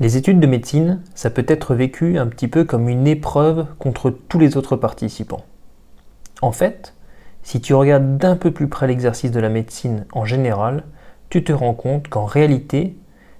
[0.00, 4.08] Les études de médecine, ça peut être vécu un petit peu comme une épreuve contre
[4.08, 5.44] tous les autres participants.
[6.40, 6.94] En fait,
[7.42, 10.84] si tu regardes d'un peu plus près l'exercice de la médecine en général,
[11.28, 12.96] tu te rends compte qu'en réalité,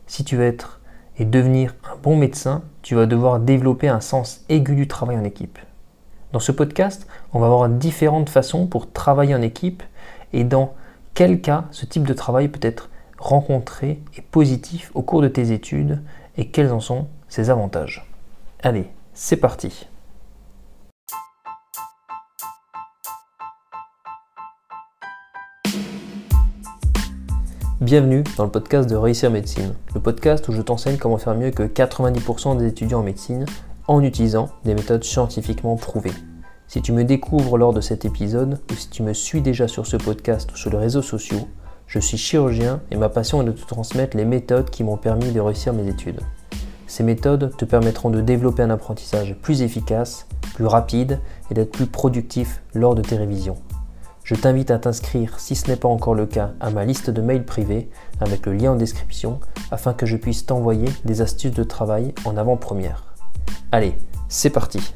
[0.07, 0.83] si tu veux être
[1.17, 5.25] et devenir un bon médecin, tu vas devoir développer un sens aigu du travail en
[5.25, 5.59] équipe.
[6.33, 9.83] Dans ce podcast, on va voir différentes façons pour travailler en équipe
[10.35, 10.75] et dans
[11.15, 15.53] quel cas ce type de travail peut être rencontré et positif au cours de tes
[15.53, 16.03] études
[16.37, 18.07] et quels en sont ses avantages?
[18.63, 19.87] Allez, c'est parti
[27.81, 31.51] Bienvenue dans le podcast de Réussir Médecine, le podcast où je t'enseigne comment faire mieux
[31.51, 33.47] que 90% des étudiants en médecine
[33.89, 36.13] en utilisant des méthodes scientifiquement prouvées.
[36.69, 39.87] Si tu me découvres lors de cet épisode ou si tu me suis déjà sur
[39.87, 41.49] ce podcast ou sur les réseaux sociaux,
[41.91, 45.33] je suis chirurgien et ma passion est de te transmettre les méthodes qui m'ont permis
[45.33, 46.21] de réussir mes études.
[46.87, 51.19] Ces méthodes te permettront de développer un apprentissage plus efficace, plus rapide
[51.51, 53.57] et d'être plus productif lors de tes révisions.
[54.23, 57.21] Je t'invite à t'inscrire, si ce n'est pas encore le cas, à ma liste de
[57.21, 59.41] mails privés avec le lien en description
[59.73, 63.15] afin que je puisse t'envoyer des astuces de travail en avant-première.
[63.73, 63.97] Allez,
[64.29, 64.95] c'est parti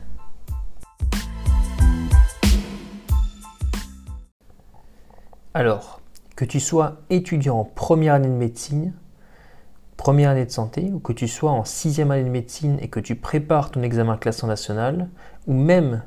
[5.55, 6.00] Alors,
[6.36, 8.92] que tu sois étudiant en première année de médecine,
[9.96, 13.00] première année de santé, ou que tu sois en sixième année de médecine et que
[13.00, 15.08] tu prépares ton examen classant national,
[15.46, 16.02] ou même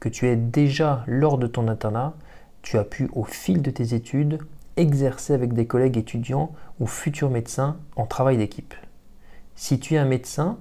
[0.00, 2.14] que tu es déjà lors de ton internat,
[2.62, 4.38] tu as pu au fil de tes études
[4.76, 8.74] exercer avec des collègues étudiants ou futurs médecins en travail d'équipe.
[9.54, 10.58] Si tu es un médecin,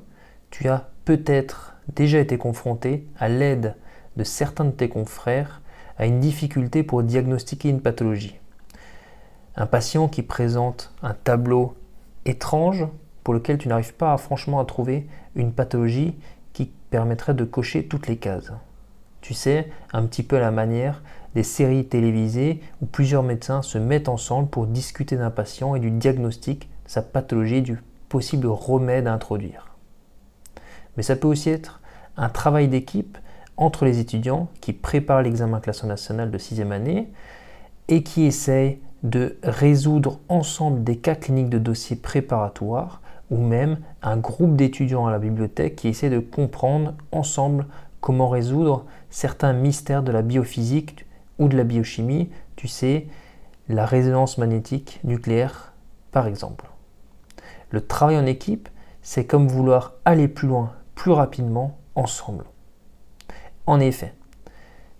[0.52, 3.76] tu as peut-être déjà été confronté à l'aide
[4.16, 5.62] de certains de tes confrères
[5.98, 8.40] à une difficulté pour diagnostiquer une pathologie.
[9.58, 11.76] Un patient qui présente un tableau
[12.26, 12.86] étrange
[13.24, 16.16] pour lequel tu n'arrives pas franchement à trouver une pathologie
[16.54, 18.52] qui permettrait de cocher toutes les cases.
[19.22, 21.02] Tu sais, un petit peu la manière
[21.34, 25.90] des séries télévisées où plusieurs médecins se mettent ensemble pour discuter d'un patient et du
[25.90, 27.80] diagnostic sa pathologie, du
[28.10, 29.76] possible remède à introduire.
[30.96, 31.82] Mais ça peut aussi être
[32.18, 33.18] un travail d'équipe
[33.58, 37.10] entre les étudiants qui préparent l'examen classant national de sixième année
[37.88, 44.18] et qui essayent de résoudre ensemble des cas cliniques de dossiers préparatoires ou même un
[44.18, 47.68] groupe d'étudiants à la bibliothèque qui essaie de comprendre ensemble
[48.02, 51.06] comment résoudre certains mystères de la biophysique
[51.38, 53.08] ou de la biochimie, tu sais,
[53.70, 55.74] la résonance magnétique nucléaire
[56.12, 56.66] par exemple.
[57.70, 58.70] Le travail en équipe,
[59.04, 62.46] c'est comme vouloir aller plus loin, plus rapidement, ensemble.
[63.68, 64.16] En effet,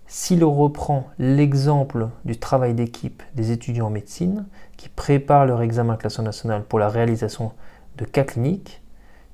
[0.08, 4.46] si l'on reprend l'exemple du travail d'équipe des étudiants en médecine
[4.76, 7.52] qui préparent leur examen classement national pour la réalisation
[7.96, 8.82] de cas cliniques,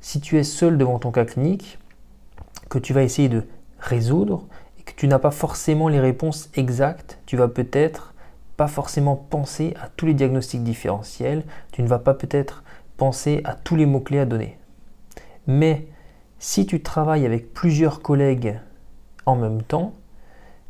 [0.00, 1.78] si tu es seul devant ton cas clinique,
[2.68, 3.44] que tu vas essayer de
[3.78, 4.46] résoudre
[4.78, 8.14] et que tu n'as pas forcément les réponses exactes, tu vas peut-être
[8.56, 12.62] pas forcément penser à tous les diagnostics différentiels, tu ne vas pas peut-être
[12.96, 14.58] penser à tous les mots-clés à donner.
[15.46, 15.86] Mais
[16.38, 18.58] si tu travailles avec plusieurs collègues
[19.26, 19.94] en même temps,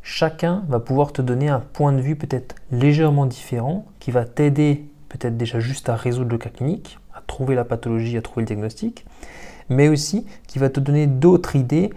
[0.03, 4.89] chacun va pouvoir te donner un point de vue peut-être légèrement différent qui va t'aider
[5.09, 8.47] peut-être déjà juste à résoudre le cas clinique, à trouver la pathologie, à trouver le
[8.47, 9.05] diagnostic,
[9.69, 11.91] mais aussi qui va te donner d'autres idées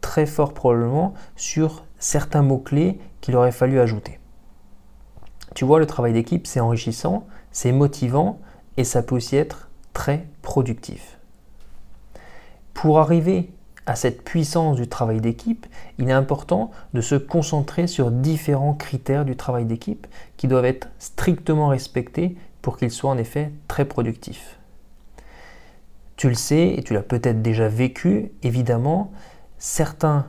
[0.00, 4.18] très fort probablement sur certains mots-clés qu'il aurait fallu ajouter.
[5.54, 8.40] Tu vois, le travail d'équipe, c'est enrichissant, c'est motivant
[8.76, 11.18] et ça peut aussi être très productif.
[12.72, 13.50] Pour arriver
[13.86, 15.66] à cette puissance du travail d'équipe,
[15.98, 20.06] il est important de se concentrer sur différents critères du travail d'équipe
[20.36, 24.58] qui doivent être strictement respectés pour qu'il soit en effet très productif.
[26.16, 29.12] Tu le sais et tu l'as peut-être déjà vécu, évidemment,
[29.58, 30.26] certains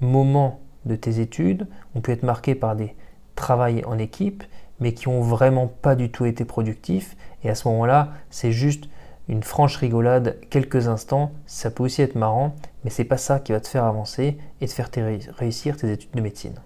[0.00, 2.94] moments de tes études ont pu être marqués par des
[3.34, 4.42] travails en équipe,
[4.78, 7.16] mais qui ont vraiment pas du tout été productifs.
[7.44, 8.88] Et à ce moment-là, c'est juste
[9.30, 13.52] une franche rigolade quelques instants, ça peut aussi être marrant, mais c'est pas ça qui
[13.52, 14.90] va te faire avancer et te faire
[15.38, 16.56] réussir tes études de médecine.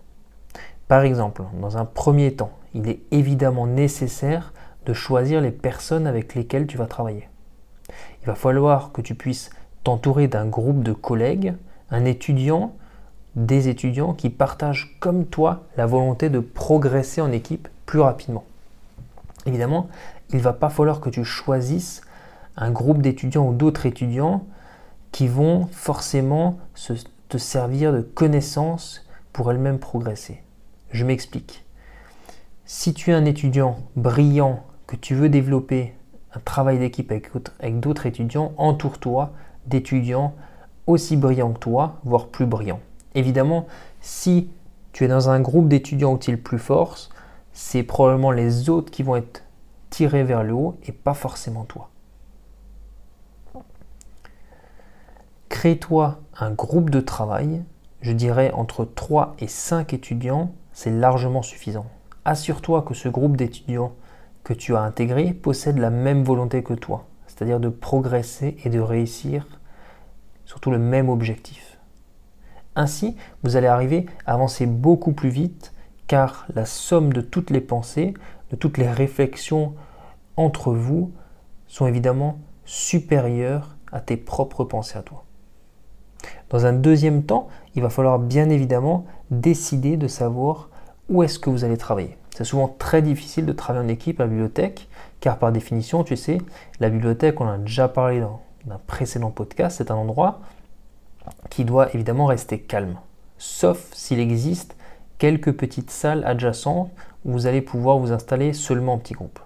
[0.89, 4.55] Par exemple, dans un premier temps, il est évidemment nécessaire
[4.87, 7.29] de choisir les personnes avec lesquelles tu vas travailler.
[8.23, 9.51] Il va falloir que tu puisses
[9.83, 11.53] t'entourer d'un groupe de collègues,
[11.91, 12.73] un étudiant,
[13.37, 18.45] des étudiants qui partagent comme toi la volonté de progresser en équipe plus rapidement.
[19.45, 19.89] Évidemment,
[20.31, 22.01] il va pas falloir que tu choisisses
[22.57, 24.47] un groupe d'étudiants ou d'autres étudiants
[25.13, 26.59] qui vont forcément
[27.29, 30.43] te servir de connaissances pour elles-mêmes progresser.
[30.91, 31.65] Je m'explique.
[32.65, 35.95] Si tu es un étudiant brillant, que tu veux développer
[36.35, 39.33] un travail d'équipe avec, d'autres étudiants, entoure-toi
[39.67, 40.35] d'étudiants
[40.87, 42.81] aussi brillants que toi, voire plus brillants.
[43.15, 43.67] Évidemment,
[44.01, 44.51] si
[44.93, 46.99] tu es dans un groupe d'étudiants où tu plus fort,
[47.53, 49.43] c'est probablement les autres qui vont être
[49.91, 51.91] tirés vers le haut et pas forcément toi.
[55.65, 57.65] Crée-toi un groupe de travail,
[58.03, 61.87] je dirais entre 3 et 5 étudiants, c'est largement suffisant.
[62.27, 63.95] Assure-toi que ce groupe d'étudiants
[64.43, 68.79] que tu as intégré possède la même volonté que toi, c'est-à-dire de progresser et de
[68.79, 69.59] réussir
[70.45, 71.79] surtout le même objectif.
[72.77, 75.73] Ainsi, vous allez arriver à avancer beaucoup plus vite
[76.09, 78.13] car la somme de toutes les pensées,
[78.51, 79.73] de toutes les réflexions
[80.37, 81.11] entre vous
[81.69, 85.25] sont évidemment supérieures à tes propres pensées à toi.
[86.51, 90.69] Dans un deuxième temps, il va falloir bien évidemment décider de savoir
[91.09, 92.17] où est-ce que vous allez travailler.
[92.35, 94.89] C'est souvent très difficile de travailler en équipe à la bibliothèque,
[95.21, 96.39] car par définition, tu sais,
[96.81, 98.41] la bibliothèque, on en a déjà parlé dans
[98.71, 100.41] un précédent podcast, c'est un endroit
[101.51, 102.99] qui doit évidemment rester calme,
[103.39, 104.77] sauf s'il existe
[105.19, 106.91] quelques petites salles adjacentes
[107.25, 109.41] où vous allez pouvoir vous installer seulement en petits groupes.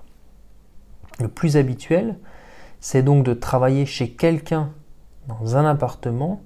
[1.21, 2.17] Le plus habituel,
[2.81, 4.71] c'est donc de travailler chez quelqu'un
[5.27, 6.41] dans un appartement,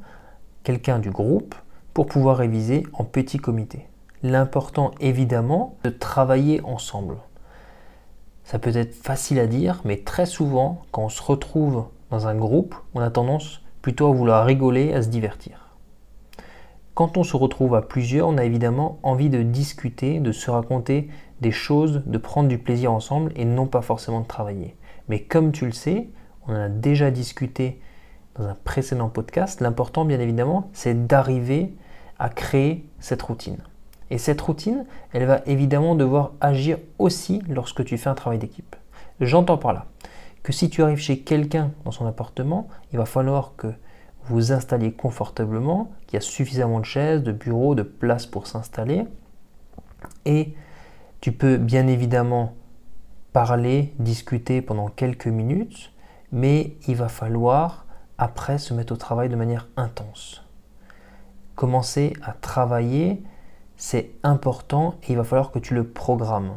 [0.63, 1.55] quelqu'un du groupe,
[1.95, 3.87] pour pouvoir réviser en petit comité.
[4.23, 7.17] L'important évidemment, de travailler ensemble.
[8.45, 12.35] Ça peut être facile à dire, mais très souvent, quand on se retrouve dans un
[12.35, 15.77] groupe, on a tendance plutôt à vouloir rigoler, à se divertir.
[16.95, 21.09] Quand on se retrouve à plusieurs, on a évidemment envie de discuter, de se raconter
[21.41, 24.77] des choses, de prendre du plaisir ensemble et non pas forcément de travailler.
[25.09, 26.09] Mais comme tu le sais,
[26.47, 27.81] on en a déjà discuté
[28.37, 31.75] dans un précédent podcast, l'important bien évidemment, c'est d'arriver
[32.19, 33.59] à créer cette routine.
[34.11, 38.77] Et cette routine, elle va évidemment devoir agir aussi lorsque tu fais un travail d'équipe.
[39.21, 39.87] J'entends par là
[40.43, 43.69] que si tu arrives chez quelqu'un dans son appartement, il va falloir que
[44.25, 48.47] vous vous installiez confortablement, qu'il y a suffisamment de chaises, de bureaux, de places pour
[48.47, 49.05] s'installer.
[50.25, 50.55] Et
[51.21, 52.55] tu peux bien évidemment
[53.33, 55.93] parler, discuter pendant quelques minutes,
[56.33, 57.82] mais il va falloir
[58.23, 60.45] après se mettre au travail de manière intense.
[61.57, 63.21] Commencer à travailler
[63.77, 66.53] c'est important et il va falloir que tu le programmes.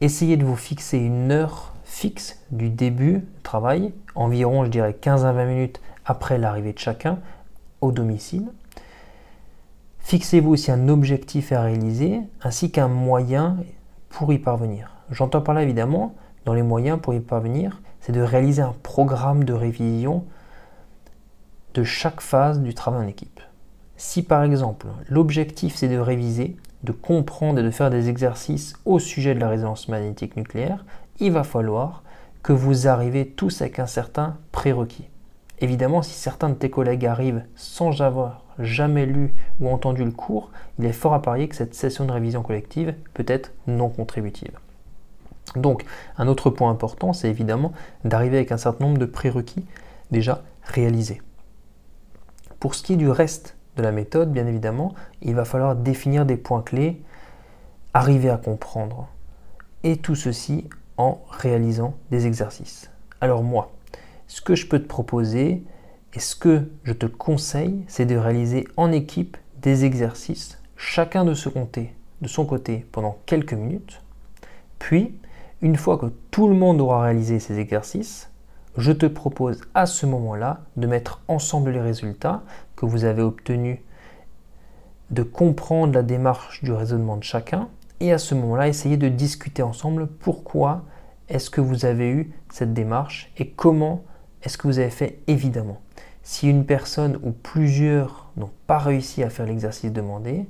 [0.00, 5.24] Essayez de vous fixer une heure fixe du début du travail, environ je dirais 15
[5.24, 7.20] à 20 minutes après l'arrivée de chacun
[7.80, 8.48] au domicile.
[10.00, 13.58] Fixez-vous aussi un objectif à réaliser ainsi qu'un moyen
[14.08, 14.96] pour y parvenir.
[15.12, 16.16] J'entends par là évidemment,
[16.46, 20.24] dans les moyens pour y parvenir, c'est de réaliser un programme de révision
[21.74, 23.40] de chaque phase du travail en équipe.
[23.96, 28.98] Si par exemple l'objectif c'est de réviser, de comprendre et de faire des exercices au
[28.98, 30.84] sujet de la résonance magnétique nucléaire,
[31.18, 32.02] il va falloir
[32.42, 35.08] que vous arrivez tous avec un certain prérequis.
[35.60, 40.50] Évidemment, si certains de tes collègues arrivent sans avoir jamais lu ou entendu le cours,
[40.78, 44.58] il est fort à parier que cette session de révision collective peut être non contributive.
[45.56, 45.84] Donc,
[46.16, 47.72] un autre point important, c'est évidemment
[48.04, 49.66] d'arriver avec un certain nombre de prérequis
[50.10, 51.20] déjà réalisés.
[52.60, 56.26] Pour ce qui est du reste de la méthode, bien évidemment, il va falloir définir
[56.26, 57.02] des points clés,
[57.94, 59.08] arriver à comprendre.
[59.82, 60.68] Et tout ceci
[60.98, 62.90] en réalisant des exercices.
[63.22, 63.72] Alors moi,
[64.26, 65.64] ce que je peux te proposer
[66.12, 71.34] et ce que je te conseille, c'est de réaliser en équipe des exercices, chacun de,
[71.48, 74.02] côté, de son côté pendant quelques minutes.
[74.78, 75.14] Puis,
[75.62, 78.29] une fois que tout le monde aura réalisé ces exercices,
[78.76, 82.42] je te propose à ce moment-là de mettre ensemble les résultats
[82.76, 83.78] que vous avez obtenus,
[85.10, 87.68] de comprendre la démarche du raisonnement de chacun
[88.00, 90.84] et à ce moment-là essayer de discuter ensemble pourquoi
[91.28, 94.02] est-ce que vous avez eu cette démarche et comment
[94.42, 95.80] est-ce que vous avez fait évidemment.
[96.22, 100.46] Si une personne ou plusieurs n'ont pas réussi à faire l'exercice demandé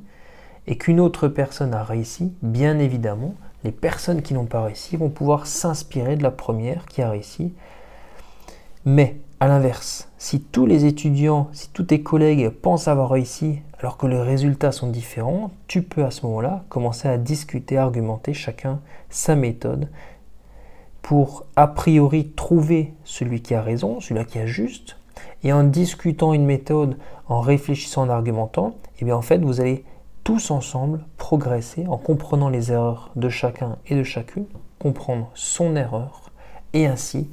[0.66, 3.34] et qu'une autre personne a réussi, bien évidemment,
[3.64, 7.52] les personnes qui n'ont pas réussi vont pouvoir s'inspirer de la première qui a réussi
[8.84, 13.96] mais à l'inverse, si tous les étudiants, si tous tes collègues pensent avoir réussi alors
[13.96, 18.80] que les résultats sont différents, tu peux à ce moment-là commencer à discuter, argumenter chacun
[19.08, 19.88] sa méthode
[21.00, 24.96] pour a priori trouver celui qui a raison, celui qui a juste.
[25.42, 29.60] Et en discutant une méthode, en réfléchissant, en argumentant, et eh bien en fait vous
[29.60, 29.84] allez
[30.24, 34.46] tous ensemble progresser en comprenant les erreurs de chacun et de chacune,
[34.78, 36.30] comprendre son erreur
[36.74, 37.30] et ainsi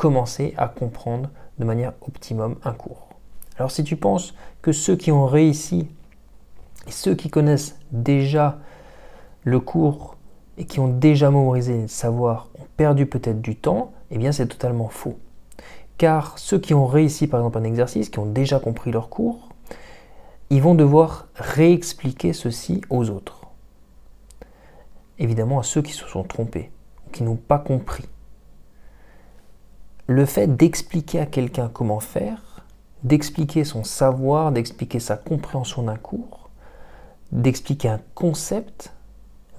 [0.00, 1.28] commencer à comprendre
[1.58, 3.10] de manière optimum un cours.
[3.58, 5.88] Alors si tu penses que ceux qui ont réussi
[6.88, 8.58] ceux qui connaissent déjà
[9.44, 10.16] le cours
[10.56, 14.46] et qui ont déjà mémorisé le savoir ont perdu peut-être du temps, eh bien c'est
[14.46, 15.18] totalement faux.
[15.98, 19.50] Car ceux qui ont réussi par exemple un exercice, qui ont déjà compris leur cours,
[20.48, 23.42] ils vont devoir réexpliquer ceci aux autres.
[25.18, 26.70] Évidemment à ceux qui se sont trompés,
[27.12, 28.08] qui n'ont pas compris.
[30.10, 32.64] Le fait d'expliquer à quelqu'un comment faire,
[33.04, 36.50] d'expliquer son savoir, d'expliquer sa compréhension d'un cours,
[37.30, 38.92] d'expliquer un concept,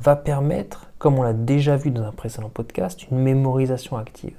[0.02, 4.36] va permettre, comme on l'a déjà vu dans un précédent podcast, une mémorisation active.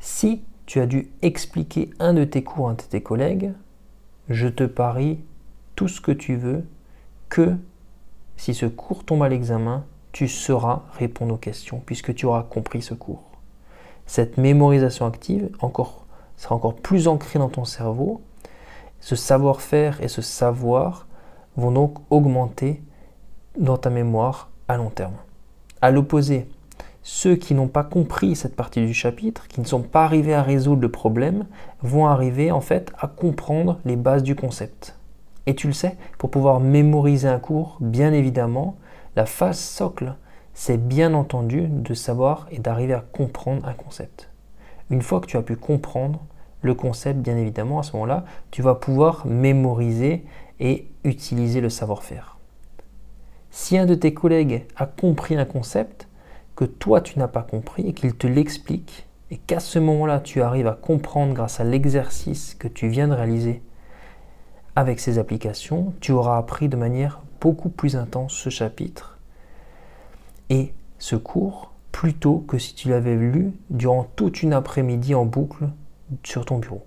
[0.00, 3.52] Si tu as dû expliquer un de tes cours à un de tes collègues,
[4.30, 5.20] je te parie
[5.76, 6.64] tout ce que tu veux
[7.28, 7.54] que
[8.38, 12.80] si ce cours tombe à l'examen, tu sauras répondre aux questions puisque tu auras compris
[12.80, 13.33] ce cours.
[14.06, 15.50] Cette mémorisation active
[16.36, 18.22] sera encore plus ancrée dans ton cerveau.
[19.00, 21.06] Ce savoir-faire et ce savoir
[21.56, 22.82] vont donc augmenter
[23.58, 25.14] dans ta mémoire à long terme.
[25.80, 26.48] À l'opposé,
[27.02, 30.42] ceux qui n'ont pas compris cette partie du chapitre, qui ne sont pas arrivés à
[30.42, 31.44] résoudre le problème,
[31.82, 34.98] vont arriver en fait à comprendre les bases du concept.
[35.46, 38.76] Et tu le sais, pour pouvoir mémoriser un cours, bien évidemment,
[39.16, 40.14] la phase socle,
[40.54, 44.30] c'est bien entendu de savoir et d'arriver à comprendre un concept.
[44.90, 46.24] Une fois que tu as pu comprendre
[46.62, 50.24] le concept, bien évidemment, à ce moment-là, tu vas pouvoir mémoriser
[50.60, 52.38] et utiliser le savoir-faire.
[53.50, 56.08] Si un de tes collègues a compris un concept,
[56.56, 60.40] que toi tu n'as pas compris et qu'il te l'explique et qu'à ce moment-là tu
[60.40, 63.62] arrives à comprendre grâce à l'exercice que tu viens de réaliser
[64.76, 69.13] avec ces applications, tu auras appris de manière beaucoup plus intense ce chapitre
[70.50, 75.68] et ce cours plutôt que si tu l'avais lu durant toute une après-midi en boucle
[76.22, 76.84] sur ton bureau.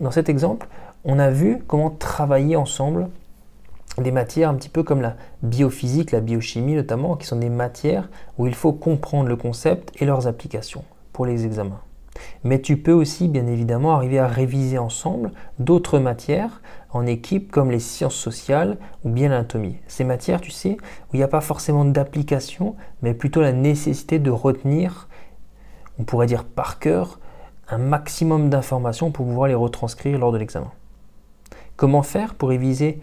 [0.00, 0.68] Dans cet exemple,
[1.04, 3.08] on a vu comment travailler ensemble
[3.98, 8.08] des matières un petit peu comme la biophysique, la biochimie notamment, qui sont des matières
[8.38, 11.80] où il faut comprendre le concept et leurs applications pour les examens.
[12.44, 17.70] Mais tu peux aussi bien évidemment arriver à réviser ensemble d'autres matières en équipe comme
[17.70, 19.78] les sciences sociales ou bien l'anatomie.
[19.88, 24.18] Ces matières, tu sais, où il n'y a pas forcément d'application, mais plutôt la nécessité
[24.18, 25.08] de retenir,
[25.98, 27.18] on pourrait dire par cœur,
[27.68, 30.70] un maximum d'informations pour pouvoir les retranscrire lors de l'examen.
[31.76, 33.00] Comment faire pour réviser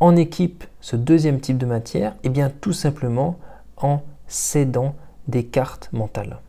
[0.00, 2.14] en équipe ce deuxième type de matière?
[2.24, 3.38] Eh bien tout simplement
[3.76, 4.94] en cédant
[5.28, 6.40] des cartes mentales,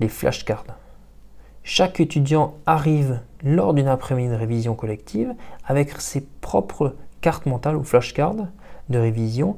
[0.00, 0.64] les flashcards.
[1.66, 7.82] Chaque étudiant arrive lors d'une après-midi de révision collective avec ses propres cartes mentales ou
[7.82, 8.48] flashcards
[8.90, 9.56] de révision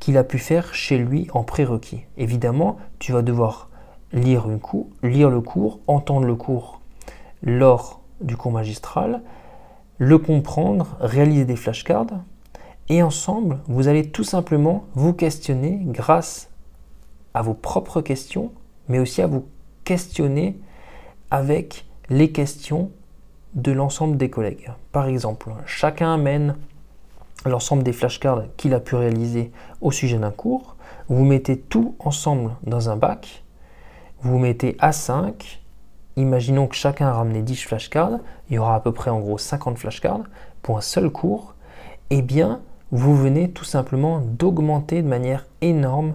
[0.00, 2.06] qu'il a pu faire chez lui en prérequis.
[2.16, 3.68] Évidemment, tu vas devoir
[4.14, 6.80] lire, une cours, lire le cours, entendre le cours
[7.42, 9.20] lors du cours magistral,
[9.98, 12.24] le comprendre, réaliser des flashcards,
[12.88, 16.48] et ensemble, vous allez tout simplement vous questionner grâce
[17.34, 18.52] à vos propres questions,
[18.88, 19.44] mais aussi à vous
[19.84, 20.58] questionner
[21.32, 22.90] avec les questions
[23.54, 24.70] de l'ensemble des collègues.
[24.92, 26.56] Par exemple, chacun amène
[27.46, 30.76] l'ensemble des flashcards qu'il a pu réaliser au sujet d'un cours.
[31.08, 33.44] Vous mettez tout ensemble dans un bac.
[34.20, 35.60] Vous mettez A5
[36.16, 38.18] imaginons que chacun a ramené 10 flashcards,
[38.50, 40.24] il y aura à peu près en gros 50 flashcards
[40.60, 41.54] pour un seul cours,
[42.10, 42.60] eh bien,
[42.90, 46.14] vous venez tout simplement d'augmenter de manière énorme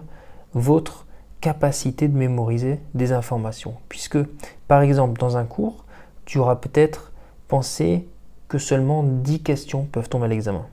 [0.54, 1.07] votre
[1.40, 3.74] capacité de mémoriser des informations.
[3.88, 4.18] Puisque,
[4.66, 5.84] par exemple, dans un cours,
[6.24, 7.12] tu auras peut-être
[7.46, 8.06] pensé
[8.48, 10.66] que seulement 10 questions peuvent tomber à l'examen.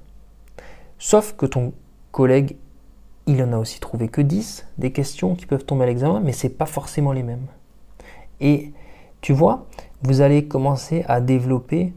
[0.98, 1.74] Sauf que ton
[2.12, 2.56] collègue,
[3.28, 6.32] il en a aussi trouvé que 10 des questions qui peuvent tomber à l'examen, mais
[6.32, 7.48] ce n'est pas forcément les mêmes.
[8.40, 8.72] Et
[9.22, 9.66] tu vois,
[10.04, 11.94] vous allez commencer à développer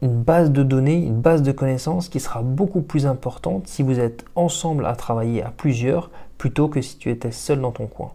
[0.00, 4.00] une base de données, une base de connaissances qui sera beaucoup plus importante si vous
[4.00, 8.12] êtes ensemble à travailler à plusieurs plutôt que si tu étais seul dans ton coin.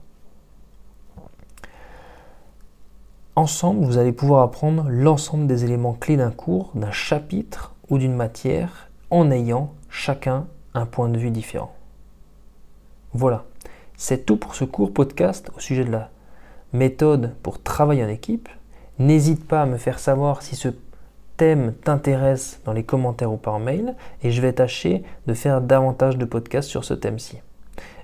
[3.35, 8.15] Ensemble, vous allez pouvoir apprendre l'ensemble des éléments clés d'un cours, d'un chapitre ou d'une
[8.15, 11.73] matière en ayant chacun un point de vue différent.
[13.13, 13.43] Voilà,
[13.97, 16.09] c'est tout pour ce court podcast au sujet de la
[16.73, 18.49] méthode pour travailler en équipe.
[18.99, 20.69] N'hésite pas à me faire savoir si ce
[21.37, 26.17] thème t'intéresse dans les commentaires ou par mail et je vais tâcher de faire davantage
[26.17, 27.39] de podcasts sur ce thème-ci.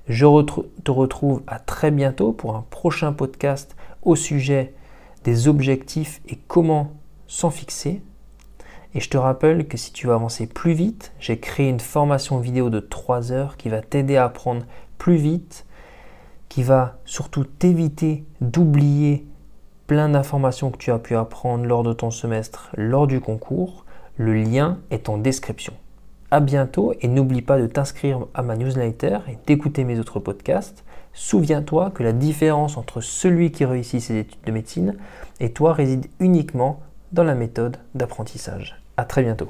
[0.10, 0.26] Je
[0.84, 4.74] te retrouve à très bientôt pour un prochain podcast au sujet
[5.24, 6.94] des objectifs et comment
[7.28, 8.02] s'en fixer.
[8.96, 12.40] Et je te rappelle que si tu veux avancer plus vite, j'ai créé une formation
[12.40, 14.66] vidéo de 3 heures qui va t'aider à apprendre
[14.98, 15.68] plus vite
[16.50, 19.28] qui va surtout t'éviter d'oublier
[19.86, 23.86] plein d'informations que tu as pu apprendre lors de ton semestre, lors du concours.
[24.18, 25.74] Le lien est en description.
[26.32, 30.84] À bientôt et n'oublie pas de t'inscrire à ma newsletter et d'écouter mes autres podcasts.
[31.14, 34.96] Souviens-toi que la différence entre celui qui réussit ses études de médecine
[35.40, 36.82] et toi réside uniquement
[37.12, 38.82] dans la méthode d'apprentissage.
[38.98, 39.50] À très bientôt.